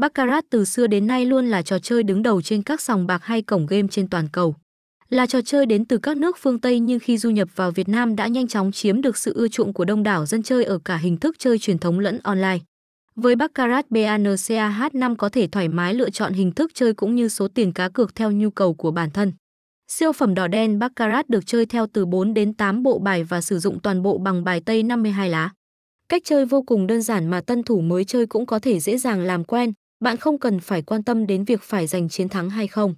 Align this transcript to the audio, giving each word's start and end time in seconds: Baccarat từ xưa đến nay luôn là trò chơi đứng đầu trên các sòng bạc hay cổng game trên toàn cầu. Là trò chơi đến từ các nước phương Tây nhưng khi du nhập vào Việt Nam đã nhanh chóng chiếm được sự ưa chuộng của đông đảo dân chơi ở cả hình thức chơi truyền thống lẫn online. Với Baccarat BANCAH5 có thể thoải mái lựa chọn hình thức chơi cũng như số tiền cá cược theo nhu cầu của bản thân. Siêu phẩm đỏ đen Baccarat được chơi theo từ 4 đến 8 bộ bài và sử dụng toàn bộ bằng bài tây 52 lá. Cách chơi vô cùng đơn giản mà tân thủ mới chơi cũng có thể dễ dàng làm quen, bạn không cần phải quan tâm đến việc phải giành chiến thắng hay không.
Baccarat 0.00 0.44
từ 0.50 0.64
xưa 0.64 0.86
đến 0.86 1.06
nay 1.06 1.24
luôn 1.24 1.46
là 1.46 1.62
trò 1.62 1.78
chơi 1.78 2.02
đứng 2.02 2.22
đầu 2.22 2.42
trên 2.42 2.62
các 2.62 2.80
sòng 2.80 3.06
bạc 3.06 3.24
hay 3.24 3.42
cổng 3.42 3.66
game 3.66 3.88
trên 3.90 4.08
toàn 4.08 4.28
cầu. 4.32 4.54
Là 5.08 5.26
trò 5.26 5.40
chơi 5.40 5.66
đến 5.66 5.84
từ 5.84 5.98
các 5.98 6.16
nước 6.16 6.36
phương 6.40 6.58
Tây 6.58 6.80
nhưng 6.80 7.00
khi 7.00 7.18
du 7.18 7.30
nhập 7.30 7.48
vào 7.56 7.70
Việt 7.70 7.88
Nam 7.88 8.16
đã 8.16 8.26
nhanh 8.26 8.48
chóng 8.48 8.72
chiếm 8.72 9.02
được 9.02 9.16
sự 9.16 9.34
ưa 9.34 9.48
chuộng 9.48 9.72
của 9.72 9.84
đông 9.84 10.02
đảo 10.02 10.26
dân 10.26 10.42
chơi 10.42 10.64
ở 10.64 10.78
cả 10.84 10.96
hình 10.96 11.16
thức 11.16 11.36
chơi 11.38 11.58
truyền 11.58 11.78
thống 11.78 11.98
lẫn 11.98 12.18
online. 12.22 12.58
Với 13.14 13.36
Baccarat 13.36 13.90
BANCAH5 13.90 15.16
có 15.16 15.28
thể 15.28 15.46
thoải 15.46 15.68
mái 15.68 15.94
lựa 15.94 16.10
chọn 16.10 16.32
hình 16.32 16.52
thức 16.52 16.70
chơi 16.74 16.94
cũng 16.94 17.14
như 17.14 17.28
số 17.28 17.48
tiền 17.48 17.72
cá 17.72 17.88
cược 17.88 18.14
theo 18.14 18.30
nhu 18.30 18.50
cầu 18.50 18.74
của 18.74 18.90
bản 18.90 19.10
thân. 19.10 19.32
Siêu 19.88 20.12
phẩm 20.12 20.34
đỏ 20.34 20.46
đen 20.46 20.78
Baccarat 20.78 21.28
được 21.28 21.46
chơi 21.46 21.66
theo 21.66 21.86
từ 21.92 22.06
4 22.06 22.34
đến 22.34 22.54
8 22.54 22.82
bộ 22.82 22.98
bài 22.98 23.24
và 23.24 23.40
sử 23.40 23.58
dụng 23.58 23.80
toàn 23.80 24.02
bộ 24.02 24.18
bằng 24.18 24.44
bài 24.44 24.62
tây 24.66 24.82
52 24.82 25.30
lá. 25.30 25.50
Cách 26.08 26.22
chơi 26.24 26.46
vô 26.46 26.62
cùng 26.62 26.86
đơn 26.86 27.02
giản 27.02 27.26
mà 27.26 27.40
tân 27.40 27.62
thủ 27.62 27.80
mới 27.80 28.04
chơi 28.04 28.26
cũng 28.26 28.46
có 28.46 28.58
thể 28.58 28.80
dễ 28.80 28.98
dàng 28.98 29.20
làm 29.20 29.44
quen, 29.44 29.72
bạn 30.00 30.16
không 30.16 30.38
cần 30.38 30.60
phải 30.60 30.82
quan 30.82 31.02
tâm 31.02 31.26
đến 31.26 31.44
việc 31.44 31.62
phải 31.62 31.86
giành 31.86 32.08
chiến 32.08 32.28
thắng 32.28 32.50
hay 32.50 32.66
không. 32.68 32.94